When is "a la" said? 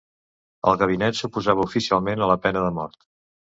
2.29-2.41